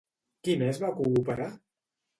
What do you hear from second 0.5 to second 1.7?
més va cooperar?